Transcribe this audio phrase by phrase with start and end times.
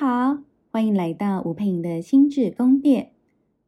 [0.00, 0.38] 好，
[0.70, 3.10] 欢迎来到吴佩莹的心智宫殿。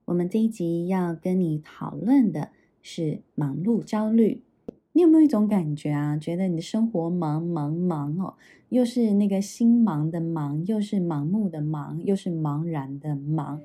[0.04, 2.50] 我们这一集要跟你讨论的
[2.80, 4.44] 是忙碌焦虑。
[4.92, 6.16] 你有没有一种感觉啊？
[6.16, 8.34] 觉得你的生活忙忙忙哦，
[8.68, 13.60] 又是那个心忙的忙，又是盲目的忙，又是茫然的忙。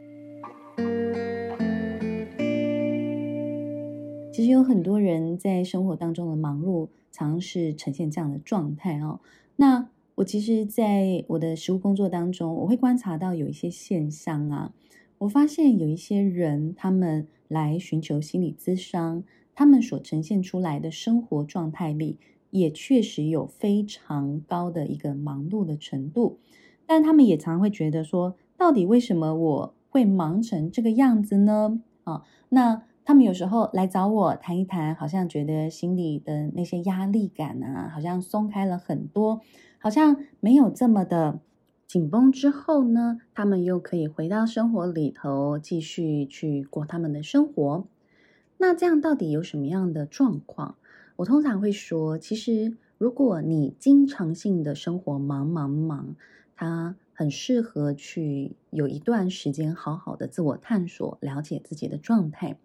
[4.33, 9.19] 其实有很多人在生活当中的忙碌，常是呈现这样的状态哦。
[9.57, 14.73] 那我其实，在我的实务工作当中，我会观察到有一些现象啊。
[15.17, 22.17] 我发现有一些人，他们来寻求心理咨商，他们所呈现出来的生活状态里，
[22.51, 26.39] 也确实有非常高的一个忙碌的程度。
[26.85, 31.81] 但他们也常会觉得说，到底为什么我会忙成这个样子呢？
[32.05, 39.41] 啊，那他们有时候来找我谈一谈，好像觉得心里的那些压力感啊，好像松开了很多。
[39.85, 41.39] 好像没有这么的
[41.85, 47.85] 紧绷之后呢，他们又可以回到生活里头，继续去过他们的生活。
[48.57, 50.77] 那这样到底有什么样的状况？
[51.17, 56.15] 我通常会说，其实如果你经常性的生活忙忙忙，
[56.55, 62.57] 它很适合去有一段时间好好的自我探索，了解自己的状态。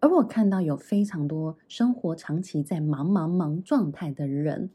[0.00, 4.70] 而我看到有非常多生活长期在忙忙忙状态的人。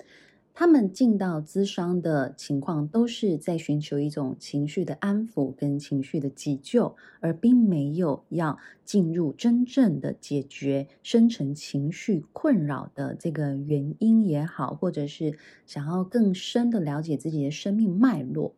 [0.57, 18.55] 他们进到咨商的情况，都是在寻求一种情绪的安抚跟情绪的急救，而并没有要进入真正的解决深层情绪困扰的这个原因也好，或者是想要更深的了解自己的生命脉络。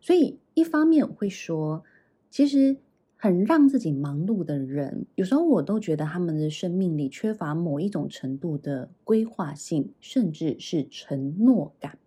[0.00, 1.82] 所以，一方面会说，
[2.30, 2.76] 其实。
[3.18, 11.98] 很让自己忙碌的人，有时候我都觉得他们的生命里缺乏某一种程度的规划性，甚至是承诺感。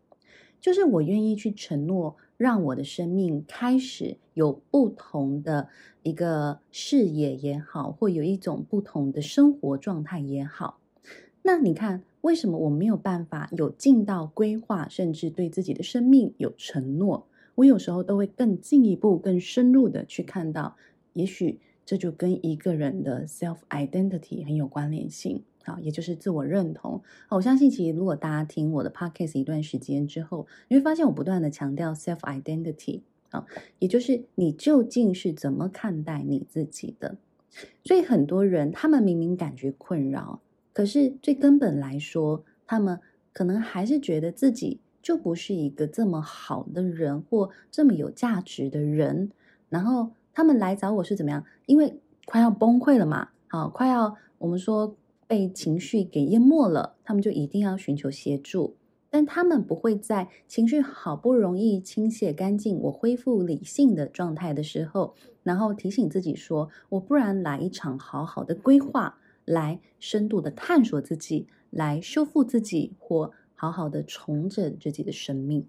[0.61, 5.69] 就是我愿意去承诺，让我的生命开始有不同的
[6.03, 10.79] 一个视野也好，或有一种不同的生活状态也好。
[11.41, 17.25] 那你看，为什么我没有办法有尽到规划，甚至对自己的生命有承诺？
[17.55, 20.75] 我有时候都会更进一步、更深入的去看到。
[21.19, 27.01] 也许这就跟一个人的 self identity 很有关联性，啊，也就是自我认同。
[27.27, 33.45] 我相信，其实如果大家听我的 podcast 一段时间之后，你会发现我不断的强调 self identity，啊，
[33.79, 37.17] 也就是你究竟是怎么看待你自己的。
[37.83, 40.39] 所以很多人他们明明感觉困扰，
[40.71, 42.97] 可是最根本来说，他们
[43.33, 49.31] 可能还是觉得自己就不是一个这么好的人，或这么有价值的人，
[49.67, 50.11] 然后。
[50.33, 51.43] 他们来找我是怎么样？
[51.65, 54.95] 因为快要崩溃了嘛，好，快要我们说
[55.27, 58.75] 被情绪给淹没了，他们就一定要寻求协助。
[59.11, 75.65] 但他们不会在情绪好不容易倾泻干净，我恢复理性的状态的时候，然后提醒自己说：“我不然来一场好好的规划，来深度的探索自己，来修复自己，或好好的重整自己的生命。”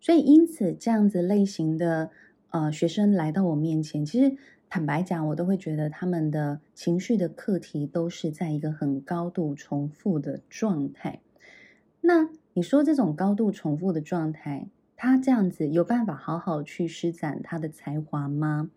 [0.00, 2.10] 所以，因此这样子类型的。
[2.50, 4.36] 呃，学生来到我面前，其实
[4.70, 11.20] 坦白讲，我都会觉得他们的情绪的课题都是在一个很高度重复的状态。
[12.00, 18.70] 那你说这种高度重复的状态，他这样子有办法好好去施展他的才华吗？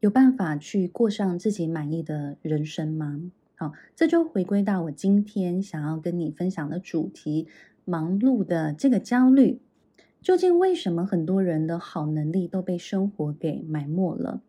[0.00, 3.30] 有办法去过上自己满意的人生吗？
[3.54, 7.46] 好，这就回归到我今天想要跟你分享的主题：
[7.84, 9.60] 忙碌的这个焦虑。
[10.22, 14.40] 究竟为什么很多人的好能力都被生活给埋没了？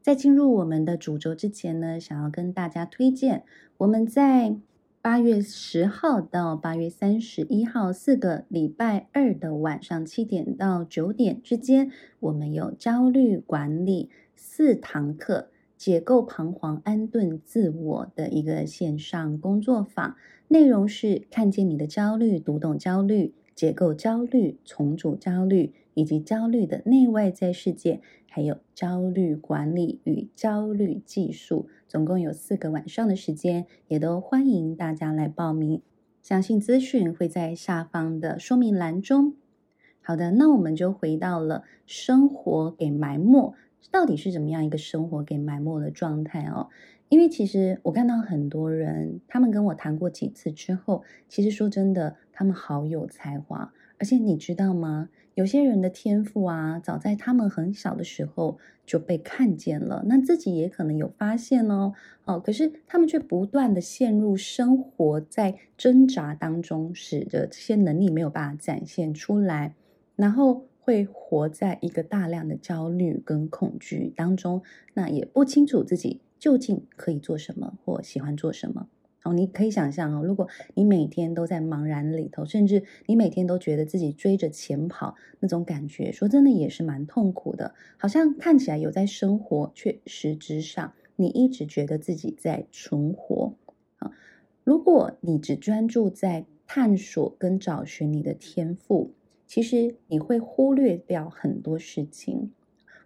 [0.00, 3.42] 在进入我们的主轴之前呢，想要跟大家推荐，
[3.78, 4.56] 我们在
[5.02, 20.14] 八月十号到八月三十一号四个礼拜二的晚上七点到九点之间，我们有焦虑管理四堂课，解构彷徨、安顿自我的一个线上工作坊，
[20.46, 23.34] 内容是看见你的焦虑，读懂焦虑。
[23.56, 35.80] 解构焦虑、重组焦虑，以及焦虑的内外在世界，还有焦虑管理与焦虑技术，总共有四个晚上的时间，也都欢迎大家来报名。
[36.22, 39.34] 详细资讯会在下方的说明栏中。
[40.02, 43.54] 好的，那我们就回到了生活给埋没，
[43.90, 46.68] 到底是怎么样一个生活给埋没的状态哦？
[47.08, 55.08] 因为其实我看到很多人，他们跟我谈过几次之后，其实说真的，他们好有才华，而且你知道吗？
[55.34, 61.92] 有些人的天赋啊，早在他们很小的时候就被看见了，那自己也可能有发现哦，
[62.24, 69.74] 哦，可是他们却不断的陷入生活在挣扎当中，使得这些能力没有办法展现出来，
[70.16, 70.66] 然后。
[70.86, 74.62] 会活在一个大量的焦虑跟恐惧当中，
[74.94, 78.88] 那也不清楚自己究竟可以做什么或喜欢做什么。
[79.24, 87.74] 哦，你可以想象哦，如果你每天都在茫然里头，甚至你每天都觉得自己追着钱跑，那种感觉，说真的也是蛮痛苦的。
[87.96, 93.56] 好像看起来有在生活，却实质上你一直觉得自己在存活。
[93.98, 94.12] 啊，
[94.62, 99.10] 如果你只专注在探索跟找寻你的天赋，
[99.48, 102.52] 其实你会忽略掉很多事情。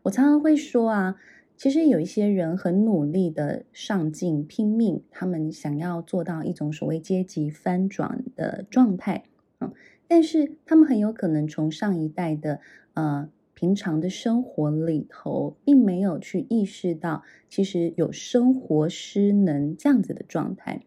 [0.03, 1.17] 我常常会说啊。
[1.61, 9.25] 其实有一些人很努力的上进、拼命，他们想要做到一种所谓阶级翻转的状态，
[9.61, 9.71] 嗯，
[10.09, 12.61] 但是他们很有可能从上一代的
[12.95, 20.81] 呃平常的生活里头，并没有去意识到，其实有生活失能这样子的状态。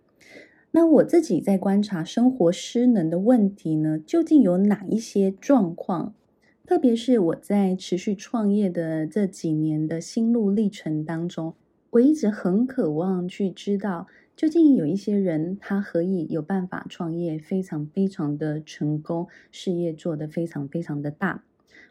[0.72, 6.16] 那我自己在观察生活失能的问题呢，究竟有哪一些状况？
[6.66, 11.56] 特别是我在持续创业的这几年的心路历程当中，
[11.90, 21.44] 我一直很渴望去知道，究竟有一些人他何以有办法创业非常非常的成功，事业做得非常非常的大。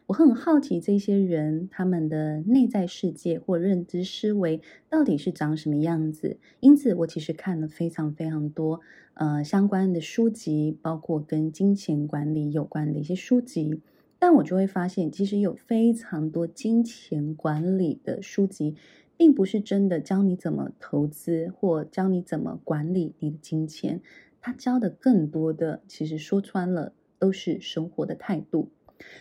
[0.07, 4.59] 我很好奇这些人他们的内在世界或认知思维
[4.89, 6.37] 到底是长什么样子。
[6.61, 8.81] 因此，我其实看了非常非常多
[9.13, 13.79] 呃相关的书籍，包括跟金钱管理有关的一些书籍。
[14.25, 18.73] 但我就会发现，其实有非常多金钱管理的书籍，
[19.17, 23.99] 并不是真的教你怎么投资或教你怎么管理你的金钱。
[24.39, 28.69] 他教的更多的，其实说穿了，都是生活的态度。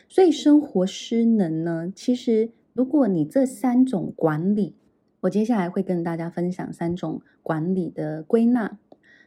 [0.08, 4.76] 所以生活失能呢，其实如果你这三种管理，
[5.22, 8.78] 我接下来会跟大家分享三种管理的归纳。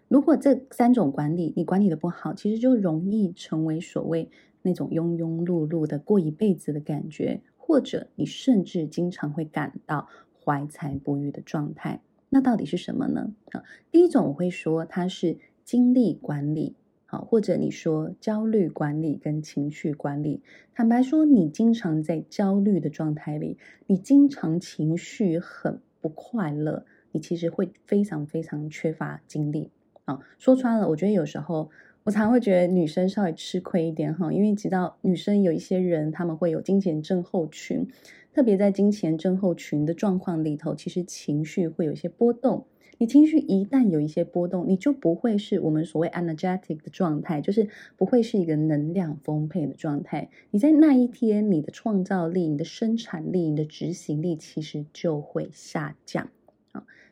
[0.07, 4.31] 如果这三种管理你管理的不好，其实就容易成为所谓。
[4.66, 13.32] 那种庸庸碌碌的过一辈子的感觉，或者你甚至经常会感到怀才不遇的状态，那到底是什么呢？
[13.52, 16.76] 啊，第一种我会说它是精力管理，
[17.06, 20.42] 好，或者你说焦虑管理跟情绪管理。
[20.74, 29.70] 坦白说，你经常在焦虑的状态里，你经常情绪很不快乐，你其实会非常非常缺乏精力。
[30.06, 31.70] 啊，说穿了，我觉得有时候。
[32.06, 37.88] 我常会觉得女生稍微吃亏一点哈，因为知道女生有一些人，他们会有金钱症候群，
[38.31, 42.68] 特别在金钱症候群的状况里头，其实情绪会有一些波动。
[43.00, 47.68] 你情绪一旦有一些波动，你就不会是我们所谓 energetic 的状态，就是
[47.98, 50.30] 不会是一个能量丰沛的状态。
[50.52, 56.30] 你在那一天，你的创造力、你的生产力、你的执行力，其实就会下降。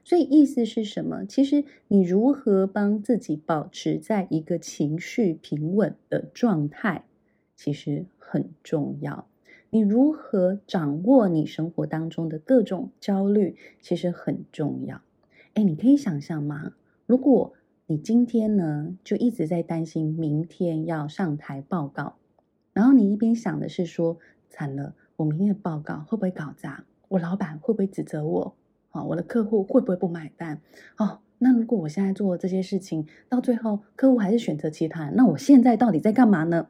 [0.03, 1.25] 所以意思是什么？
[1.25, 7.05] 其实你如何帮自己保持在一个情绪平稳的状态，
[7.55, 9.27] 其实很重要。
[9.69, 15.01] 你如何掌握你生活当中的各种焦虑，其实很重要。
[15.53, 16.73] 哎，你可以想象吗？
[17.05, 17.53] 如果
[17.87, 22.17] 你今天呢，就一直在担心明天要上台报告，
[22.71, 24.17] 然后你一边想的是说，
[24.49, 26.85] 惨了，我明天的报告会不会搞砸？
[27.07, 28.55] 我老板会不会指责我？
[28.93, 30.61] 啊，我的客户会不会不买单？
[30.97, 36.67] 哦，那如果我现在做这些事情，到最后客户还是选择其他，那我现在到底在干嘛呢？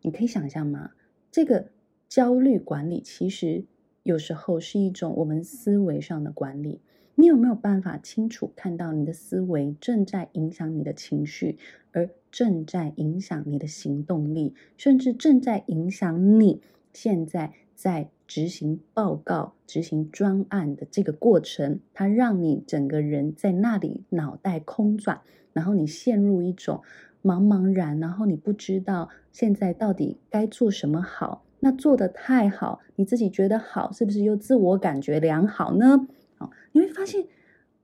[0.00, 0.92] 你可以想象吗？
[1.30, 1.68] 这个
[2.08, 3.64] 焦虑管理其实
[4.02, 6.80] 有时候是一种我们思维上的管理。
[7.14, 11.58] 你有没有办法清楚看到你的思维正在影响你的情绪，
[11.92, 16.62] 而正在影响你的行动力，甚至正在影响你
[16.94, 25.20] 现在在执行报告、执行专案的这个过程，它让你整个人在那里脑袋空转，
[25.52, 26.80] 然后你陷入一种
[27.22, 31.44] 茫茫然，然后你不知道现在到底该做什么好。
[31.60, 36.08] 那做得太好，你自己觉得好，是不是又自我感觉良好呢？
[36.38, 37.26] 好，你会发现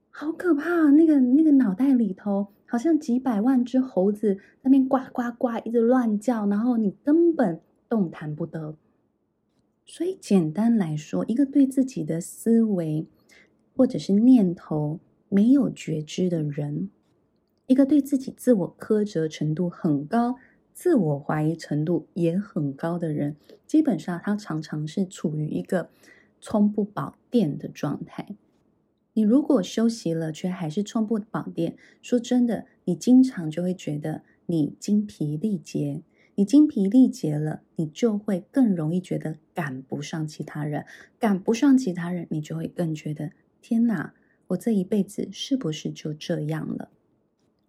[0.09, 8.75] 好可怕，那个那个脑袋里头好像几百万只猴子那边呱呱呱一直乱叫，然后你根本动弹不得。
[9.91, 13.07] 所以，简单来说，一个对自己的思维
[13.75, 16.91] 或者是念头没有觉知的人，
[17.65, 20.35] 一个对自己自我苛责程度很高、
[20.75, 25.89] 自我怀疑程度也很高的人，基本上他常常是处于一个
[26.39, 28.35] 充不饱电的状态。
[29.13, 36.03] 你如果休息了，却还是充不饱电，说真的，你经常就会觉得你精疲力竭。
[36.39, 40.85] 你精疲力竭了，你就会更容易觉得赶不上其他人，
[41.19, 43.31] 赶不上其他人，你就会更觉得
[43.61, 44.13] 天哪，
[44.47, 46.91] 我这一辈子是不是就这样了？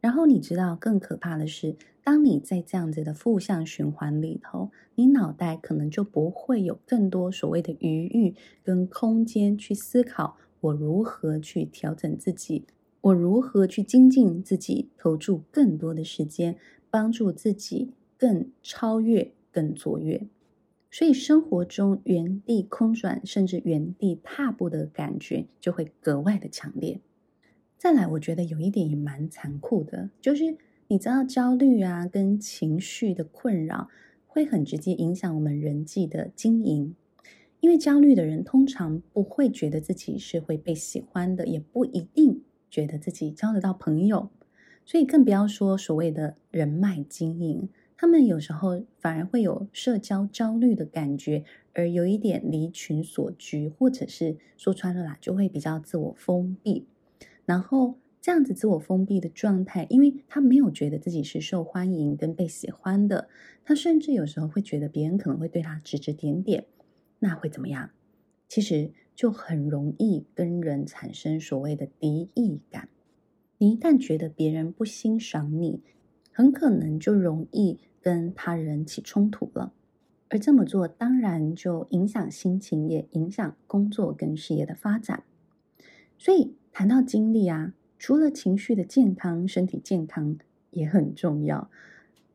[0.01, 1.75] 然后你知道更可怕的是，
[2.05, 12.67] 当你在这样子的负向循环里头，你脑袋可能就不会有更多所谓的余裕跟空间去思考我如何去调整自己，
[13.01, 16.57] 我如何去精进自己，投注更多的时间，
[16.89, 20.29] 帮助自己更超越、更卓越。
[20.91, 27.01] 所以生活中原地空转，甚至原地踏步的感觉就会格外的强烈。
[27.79, 30.59] 再来，我觉得有一点也蛮残酷的，就是
[30.89, 33.89] 你知道焦虑啊跟情绪的困扰
[34.27, 36.95] 会很直接影响我们人际的经营，
[37.61, 44.29] 因为焦虑的人通常不会觉得自己是会被喜欢的，也不一定觉得自己交得到朋友，
[44.85, 47.69] 所以更不要说所谓的人脉经营，
[48.01, 56.87] 他们有时候反而会有社交焦虑的感觉，而有一点离群索居，或者是说穿了啦，就会比较自我封闭。
[57.45, 63.29] 然后这样子自我封闭的状态，因为他没有觉得自己是受欢迎跟被喜欢的，
[63.65, 66.65] 他甚至有时候会觉得别人可能会对他指指点点，
[67.19, 67.91] 那会怎么样？
[68.49, 72.89] 其实就很容易跟人产生所谓的敌意感。
[73.59, 75.83] 你一旦觉得别人不欣赏你，
[76.33, 79.73] 很可能就容易跟他人起冲突了。
[80.29, 85.25] 而这么做当然就影响心情，也影响工作跟事业的发展。
[86.19, 86.55] 所以。
[86.73, 90.39] 谈到精力啊，除了情绪的健康，身体健康
[90.71, 91.69] 也很重要。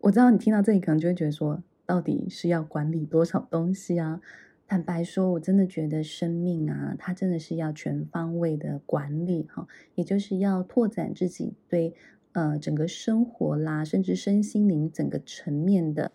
[0.02, 4.20] 我知道你听到这里可能就会觉得说，到底是要管理多少东西啊？
[4.68, 11.96] 坦白说，我真的觉得生命啊，它真的是要全方位的管理哈，也就是要拓展自己对
[12.36, 16.12] 呃整个生活啦，甚至身心灵整个层面的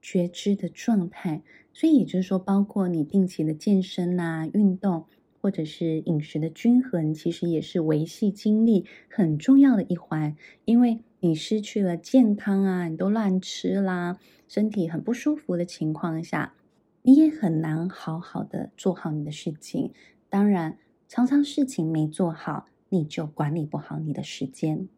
[0.00, 1.44] 觉知的状态。
[1.72, 5.04] 所以也就是说，包括你定期的健身啊，运动。
[5.44, 10.34] 或者是饮食的均衡，其实也是维系精力很重要的一环。
[10.64, 16.54] 因为你失去了健康啊，你都乱吃啦，身体很不舒服的情况下，
[17.02, 19.92] 你也很难好好的做好你的事情。
[20.30, 20.78] 当然，
[21.08, 24.88] 常常事情没做好，你就管理不好你的时间。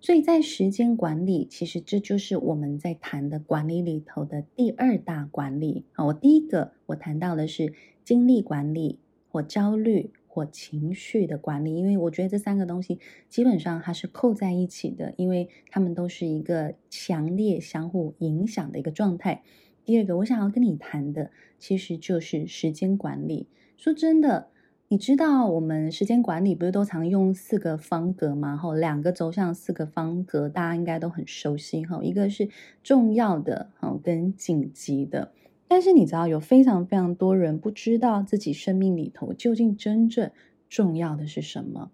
[0.00, 6.06] 所以在时间管理，其实这就是我们在谈的管理里头的第二大管理啊。
[6.06, 7.72] 我第一个我谈到的是
[8.04, 8.98] 精力管理。
[9.34, 12.98] 或焦虑或情绪的管理，因为我觉得这三个东西
[13.30, 19.42] 基本上它是扣在一起的，因为它们都是一个强烈相互影响的一个状态。
[19.86, 23.48] 第二个，我想要跟你谈的其实就是时间管理。
[23.78, 24.50] 说真的，
[24.92, 28.58] 你知道我们时间管理不是都常用四个方格吗？
[28.58, 32.00] 哈，两个轴向四个方格，大家应该都很熟悉哈。
[32.02, 32.50] 一个是
[32.82, 35.32] 重要的哈，跟紧急的。
[35.66, 40.30] 但是你知道，有非常非常多人不知道自己生命里头究竟真正
[40.68, 41.90] 重要的是什么。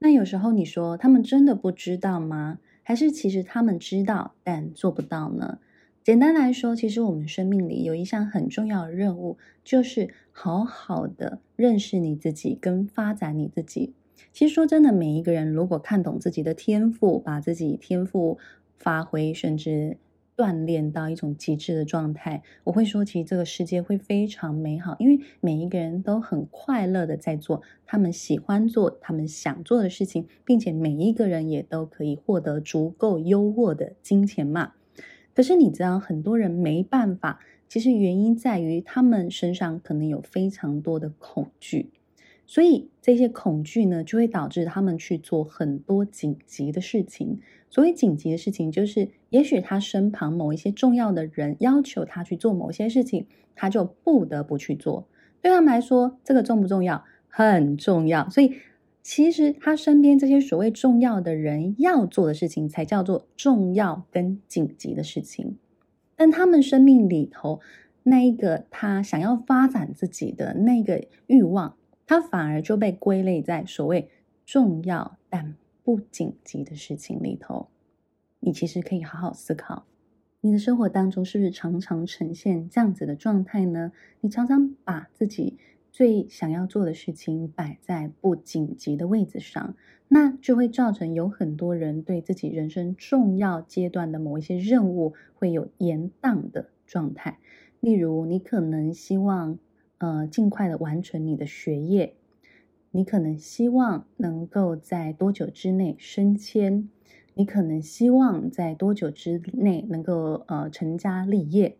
[0.00, 2.58] 那有时候你说他们真的不知道吗？
[2.82, 5.60] 还是其实他们知道但做不到呢？
[6.02, 13.94] 简单来说，其实我们生命里有一项很重要的任务，就是好好的认识你自己跟发展你自己。
[14.32, 18.36] 其实说真的，每一个人如果看懂自己的天赋，把自己天赋
[18.76, 19.96] 发挥，甚至
[20.36, 34.72] 锻炼到一种极致的状态，我会说，其实这个世界会非常美好，因为每一个人都很快乐的在做他们喜欢做、他们想做的事情，并且每一个人也都可以获得足够优渥的金钱嘛。
[35.34, 41.90] 可是你知道，很多人没办法，其实原因在于他们身上可能有非常多的恐惧。
[42.44, 47.40] 所以这些恐惧呢，就会导致他们去做很多紧急的事情。
[47.70, 55.06] 所谓紧急的事情，就是也许他身旁某一些重要的人要求他去做某些事情，他就不得不去做。
[55.40, 57.02] 对他们来说，这个重不重要？
[57.28, 58.28] 很重要。
[58.28, 58.52] 所以
[59.02, 65.58] 其实他身边这些所谓重要的人要做的事情，才叫做重要跟紧急的事情。
[66.16, 67.60] 但他们生命里头
[68.04, 71.76] 那一个他想要发展自己的那个欲望。
[72.04, 74.10] 他反而就被归类在所谓
[74.44, 77.68] 重要但不紧急的事情里头。
[78.40, 79.86] 你其实可以好好思考，
[80.42, 83.92] 你的生活当中是不是常常呈现这样子的状态呢？
[84.20, 85.56] 你常常把自己
[85.92, 89.76] 最想要做的事情摆在不紧急的位置上，
[90.08, 97.38] 那就会造成有很多人对自己人生重要阶段的某一些任务会有延宕的状态。
[97.78, 99.58] 例如，你可能希望。
[100.04, 102.16] 呃，尽快的完成你的学业，
[102.90, 106.88] 你可能希望能够在多久之内升迁，
[107.34, 111.76] 你可能希望在多久之内能够呃成家立业，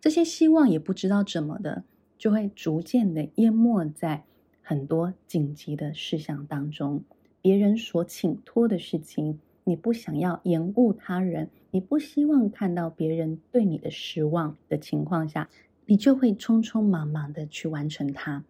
[0.00, 1.84] 这些希望也不知道怎么的，
[2.18, 4.24] 就会逐渐的淹没在
[4.60, 7.02] 很多紧急的事项当中，
[7.40, 15.48] 别人所请托的事情，你不想要延误他人，你不希望看到别人对你的失望的情况下，
[15.86, 18.44] 你就会匆匆忙忙的去完成它。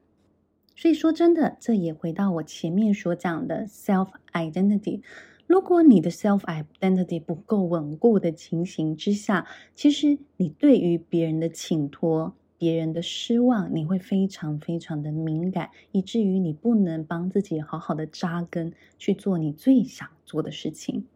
[0.75, 5.03] 所以说真的，这也回到我前面所讲的 self identity。
[5.47, 6.41] 如果你的 self
[6.81, 21.07] identity 不够稳固的情形之下，其实你对于别人的请托、别人的失望，你会非常非常的敏感，以至于你不能帮自己好好的扎根去做你最想做的事情。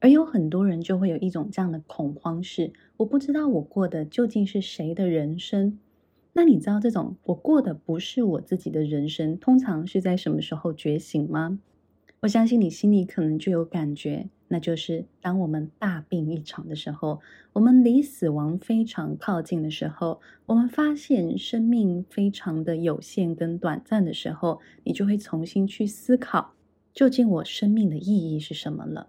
[0.00, 5.78] 而有很多人就会有一种这样的恐慌：是我不知道我过的究竟是谁的人生。
[6.34, 11.58] 那你知道这种我过的不是我自己的人生，通常是在什么时候觉醒吗？
[12.20, 17.20] 我相信你心里可能就有感觉，那就是当我们大病一场的时候，
[17.54, 26.52] 我们离死亡非常靠近的时候，我们发现生命非常的有限跟短暂的时候，你就会重新去思考，
[26.92, 29.08] 究竟我生命的意义是什么了。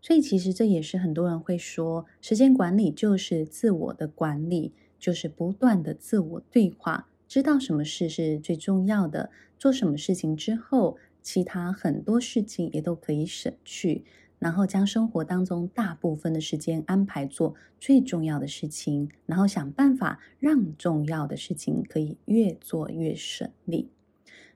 [0.00, 10.96] 所以其实这也是很多人会说，时间管理就是自我的管理，就是不断的自我对话，知道什么事是最重要的，做什么事情之后。
[11.24, 14.04] 其他很多事情也都可以省去，
[14.44, 23.88] 然后将生活当中大部分的时间安排做最重要的事情，然后想办法让重要的事情可以越做越省力。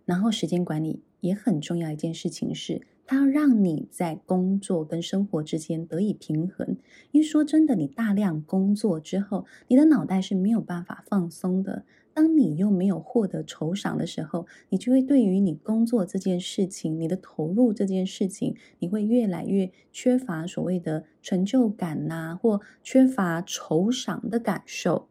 [0.04, 6.77] 然后时间管理也很重要一件事情是，它要让你在工作跟生活之间得以平衡。
[7.11, 11.87] 因为说真的，你大量工作之后，你的脑袋是没有办法放松的。
[12.12, 25.09] 当你又没有获得酬赏的时候，你就会对于你工作这件事情，你的投入这件事情，你会越来越缺乏所谓的成就感呐，或缺乏酬赏的感受，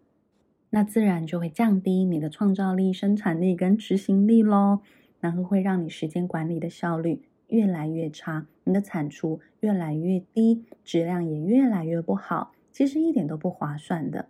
[0.69, 4.81] 那自然就会降低你的创造力、生产力跟执行力喽，
[5.19, 14.27] 然后会让你时间管理的效率越来越差，你的产出越来越低，质量也越来越不好，其实一点都不划算的。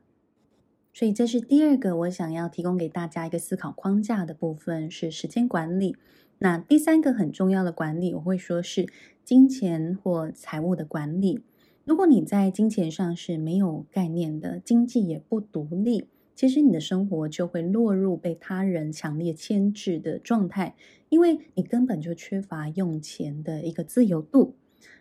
[0.93, 5.95] 所以这是第二个我想要提供给大家一个思考框架的部分，是时间管理。
[6.39, 8.87] 那第三个很重要的管理，我会说是
[9.23, 11.43] 金钱或财务的管理。
[11.83, 20.75] 如果你在金钱上是没有概念的，经济也不独立，其实你的生活就会落入被他人强烈牵制的状态，
[21.09, 24.53] 因为你根本就缺乏用钱的一个自由度。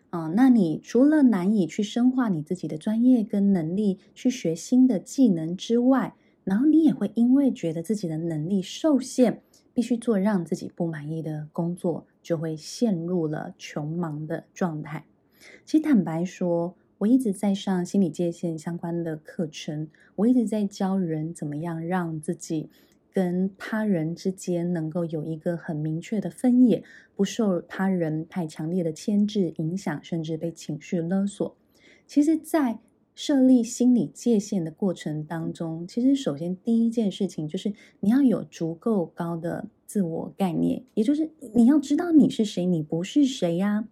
[0.09, 9.43] 啊，那你除了难以去深化你自己的专业跟能力，去学新的技能之外，然后你也会因为觉得自己的能力受限，
[9.75, 15.05] 必须做让自己不满意的工作，就会陷入了穷忙的状态。
[15.67, 22.71] 其实坦白说，我一直在上心理界限相关的课程，我一直在教人怎么样让自己。
[23.13, 31.57] 跟他人之间能够有一个很明确的分野，不受他人太强烈的牵制影响，甚至被情绪勒索。
[32.07, 32.79] 其实，在
[33.15, 43.89] 设立心理界限的过程当中，其实首先第一件事情就是你要有足够高的自我概念，也就是你要知道你是谁，你不是谁呀。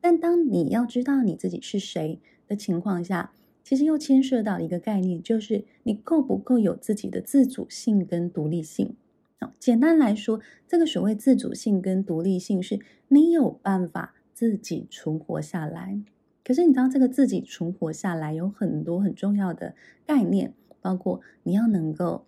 [0.00, 3.32] 但当你要知道你自己是谁的情况下，
[3.64, 8.94] 其实又牵涉到一个概念，就是你够不够有自己的自主性跟独立性。
[9.40, 12.78] 好，简单来说，这个所谓自主性跟独立性，是
[13.08, 16.00] 你有办法自己存活下来。
[16.44, 19.74] 可是你知道，这个自己存活下来有很多很重要的
[20.06, 22.24] 概念，包括你要能够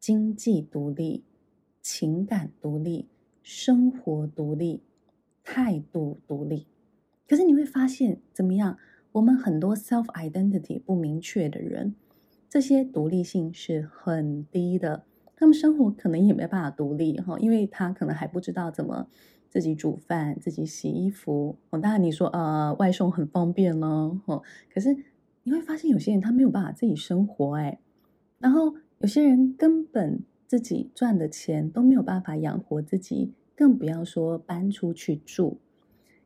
[0.00, 1.22] 经济独立、
[1.80, 3.06] 情感独立、
[3.44, 4.82] 生活独立、
[5.44, 6.66] 态度独立。
[7.30, 8.76] 可是你会发现，怎么样？
[9.12, 11.94] 我们很多 self identity 不明确的人，
[12.48, 15.04] 这些独立性是很低的。
[15.36, 19.06] 他们生活可能也没办法独立哈，因为他可能还不知道怎么
[19.48, 21.56] 自己煮饭、自己洗衣服。
[21.70, 24.20] 当然你说呃外送很方便呢，
[24.68, 24.96] 可是
[25.44, 27.78] 你会发现有些人他没有办法自己生活哎，
[28.40, 35.60] 然后有些人根本自己赚的钱都没有办法养活自己，更不要说搬出去住。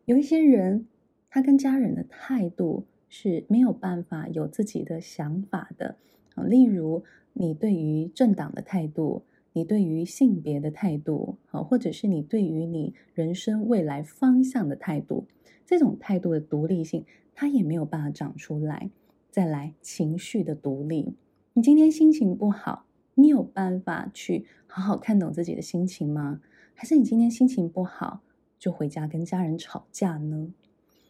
[0.06, 0.86] 有一些人。
[1.34, 5.96] 他跟家人的态度是没有办法有自己的想法的
[6.36, 15.26] 啊，例如你对于政党的态度，你对于性别的态度，啊，或者是你对于你人生未来方向的态度，
[15.66, 18.88] 这种态度的独立性，他也没有办法长出来。
[19.32, 21.16] 再来，情绪的独立，
[21.54, 26.40] 你今天心情不好，你有办法去好好看懂自己的心情吗？
[26.74, 28.20] 还是你今天心情不好，
[28.56, 30.52] 就回家跟家人吵架呢？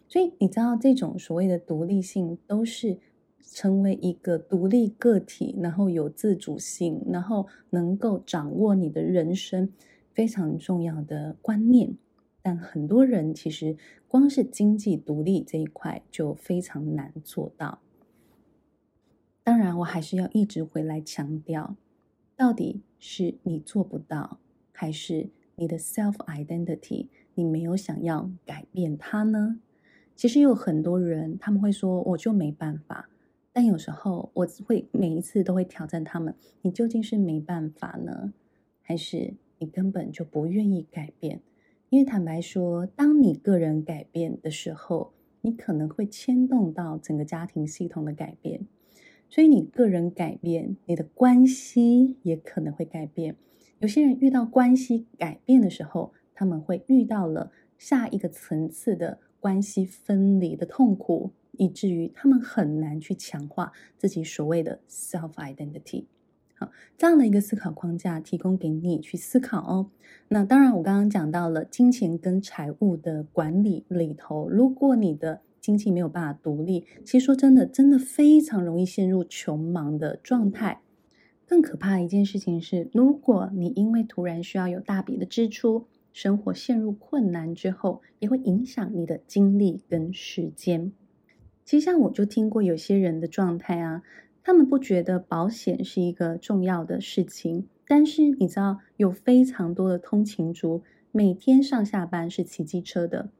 [0.09, 2.99] 所以你知道，这种所谓的独立性，都是
[3.41, 9.73] 成为一个独立个体，然后有自主性，然后能够掌握你的人生
[10.13, 11.97] 非常重要的观念。
[12.43, 17.81] 但很多人其实光是经济独立这一块就非常难做到。
[19.43, 21.77] 当然，我还是要一直回来强调，
[22.37, 24.39] 到底是你做不到，
[24.73, 29.59] 还是你的 self identity 你没有想要改变它呢？
[30.15, 33.09] 其实有很多人他们会说，我就没办法。
[33.53, 38.33] 但有时候我会每一次都会挑战他们：你究竟是没办法呢，
[38.83, 41.41] 还是你根本就不愿意改变？
[41.91, 48.67] 因为坦白说，当你个人改变的时候，你可能会牵动到整个家庭系统的改变。
[49.29, 53.37] 所以你个人改变，你的关系也可能会改变。
[53.79, 66.07] 有些人遇到关系改变的时候，他们会遇到了下一个层次的关系分离的痛苦，以至于他们很难去强化自己所谓的 self identity。
[66.55, 69.91] 好，这样的一个思考框架提供给你去思考哦。
[70.29, 80.81] 那当然，我刚刚讲到了金钱跟财务的管理里头，如果你的经济没有办法独立，其实说真的，真的非常容易陷入穷忙的状态。
[81.47, 90.93] 更可怕的一件事情是，如果你因为突然需要有大笔的支出，生活陷入困难之后，也会影响你的精力跟时间。
[91.65, 94.05] 其实像我就听过有些人的状态啊，
[94.45, 103.31] 他们不觉得保险是一个重要的事情，但是你知道，有非常多的通勤族每天上下班是骑机车的。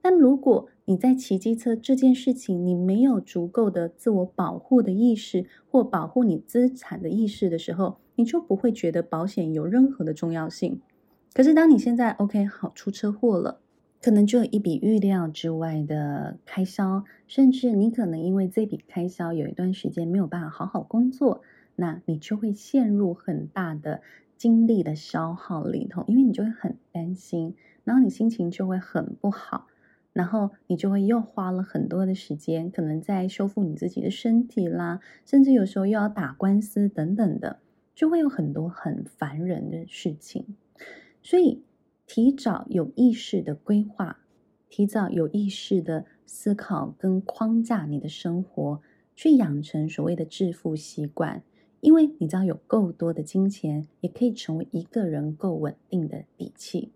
[0.00, 10.80] 但如果你在骑机车这件事情，你没有足够的自我保护的意识或保护你资产的意识的时候，你就不会觉得保险有任何的重要性。
[11.32, 13.60] 可是当你现在 OK 好出车祸了，
[14.02, 21.42] 可能就有一笔预料之外的开销，甚至你可能因为这笔开销有一段时间没有办法好好工作，
[21.76, 24.02] 那你就会陷入很大的
[24.36, 29.68] 精力的消耗里头，因为你就会很担心，然后你心情就会很不好。
[30.12, 37.60] 然后你就会又花了很多的时间，可能在修复你自己的身体啦，甚至有时候又要打官司等等的，
[37.94, 40.56] 就会有很多很烦人的事情。
[41.22, 41.62] 所以，
[42.06, 44.18] 提早有意识的规划，
[44.68, 48.80] 提早有意识的思考跟框架你的生活，
[49.14, 51.42] 去养成所谓的致富习惯。
[51.80, 56.92] 因为你知道，有够多的金钱，也可以成为一个人够稳定的底气。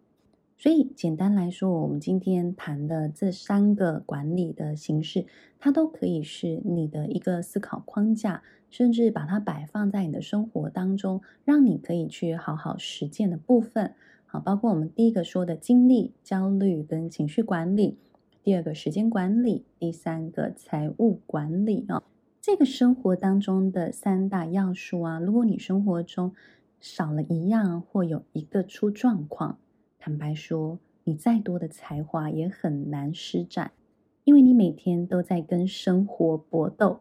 [0.58, 5.26] 所以，简单来说，我们今天谈的这三个管理的形式，
[5.58, 13.94] 它都可以是你的一个思考框架，甚至把它摆放在你的生活当中，让你可以去好好实践的部分。
[14.34, 17.98] 好，包括我们第一个说的精力、焦虑跟情绪管理，
[18.42, 22.02] 第二个时间管理，第三个财务管理啊，
[22.40, 26.32] 这个生活当中的三大要素啊，如果你生活中
[26.80, 29.58] 少了一样，或有一个出状况。
[30.00, 33.70] 坦白说，你再多的才华也很难施展，
[34.24, 36.98] 因为你每天都在跟生活搏斗，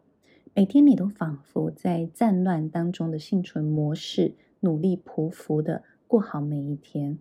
[0.54, 5.82] 每天你都仿佛在战乱当中的幸存模式，努力匍匐的
[6.14, 7.18] 过好每一天。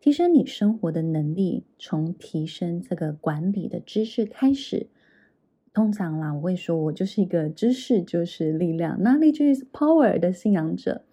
[0.00, 4.88] 提升你生活的能力，从提升这个管理的知识开始。
[5.72, 11.04] 通常啦，我会说我就是一个知识就是力量，Knowledge is power 的信仰者。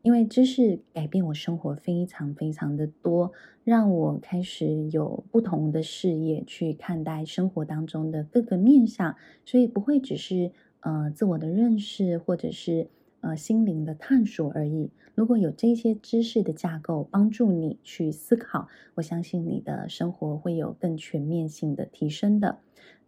[0.00, 3.32] 因为知识改变我生活非常非常的多，
[3.64, 12.88] 让我开始有不同的视野去看待生活当中的各个面向，所以不会只是呃自我的认识或者是
[13.20, 14.90] 呃心灵的探索而已。
[15.14, 22.58] 如果有这些知识的架构帮助你去思考，我相信你的生活会有更全面性的提升的。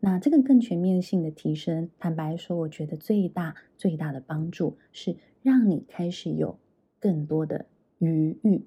[0.00, 6.58] 那这个更全面性的提升，坦白说，我觉得最大最大的帮助是让你开始有。
[7.02, 7.64] 更多的
[7.96, 8.66] 余裕，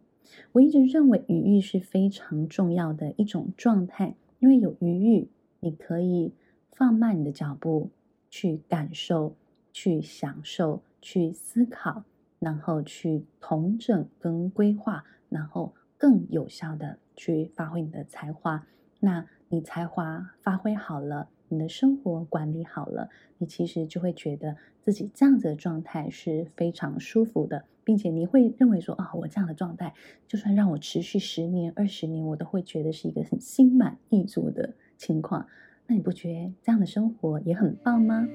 [0.54, 5.30] 我一直认为余裕是非常重要的一种状态，因为有余裕，
[5.60, 6.34] 你可以
[6.72, 7.92] 放慢你的脚步，
[8.32, 9.36] 去感受、
[9.72, 12.06] 去享受、去思考，
[12.40, 18.66] 然后去统整跟规划，然后更有效的去发挥你的才华。
[19.02, 27.66] 那你才华发挥好了，你的生活管理好了，你其实就会觉得自己这样子的状态是非常舒服的。
[27.84, 29.94] 并且你会认为说啊，我这样的状态，
[30.26, 35.46] 就算让我持续十年、二十年，我都会觉得是一个很心满意足的情况。
[35.86, 38.26] 那你不觉得这样的生活也很棒吗？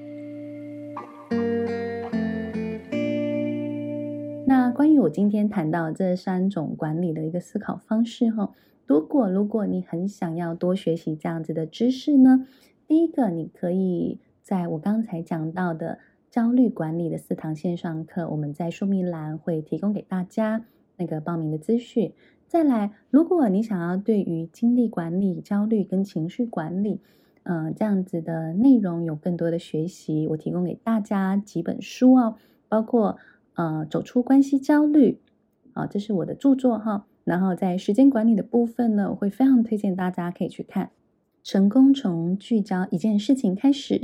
[4.49, 8.51] 那关于我今天谈到这三种管理的一个思考方式哈，
[8.87, 12.47] 如果如果你很想要多学习这样子的知识呢，
[12.87, 15.99] 第一个你可以在我刚才讲到的。
[16.31, 20.63] 焦虑管理的四堂线上课，我们在说明栏会提供给大家
[20.97, 22.13] 那个报名的资讯。
[22.47, 27.01] 再来，如果你想要对于精力管理、焦虑跟情绪管理，
[27.41, 32.35] 呃，这样子的内容有更多的学习，我提供给大家几本书哦，
[32.67, 33.17] 包括
[33.59, 35.19] 呃，走出关系焦虑，
[35.73, 37.05] 啊、这是我的著作哈。
[37.25, 40.85] 然后在时间管理的部分呢，我会非常推荐大家可以去看
[41.43, 43.95] 《成功从聚焦一件事情开始》。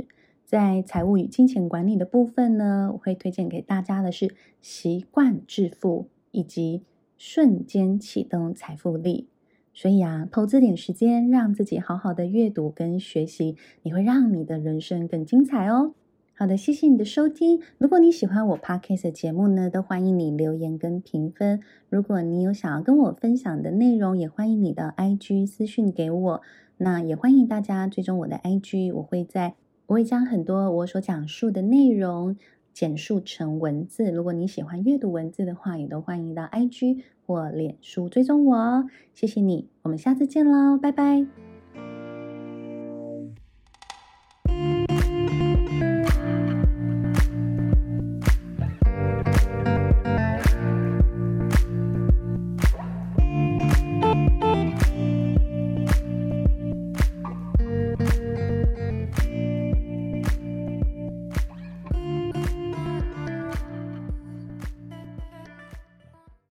[0.44, 4.26] 在财务与金钱管理的部分呢，我会推荐给大家的是
[4.60, 6.80] 《习惯致富》以及
[7.16, 9.26] 《瞬间启动财富力》。
[9.72, 15.94] 所以啊，投资点时间，让自己好好的阅读跟学习，你会让你的人生更精彩哦。
[16.38, 17.62] 好的，谢谢你的收听。
[17.78, 21.62] 如果你喜欢我 Podcast 的节目呢，都欢迎你留言跟评分。
[21.88, 26.42] 如果你有想要跟我分享的内容，也欢迎你的 IG 私讯给我。
[26.76, 29.54] 那也欢迎大家追踪我的 IG，我会在
[29.86, 32.36] 我会将很多我所讲述的内容
[32.74, 34.10] 简述成文字。
[34.12, 38.84] 如果你喜欢阅读文字的话，也都欢迎到 IG 或脸书追踪我哦。
[39.14, 41.55] 谢谢你，我们下次见喽，拜拜。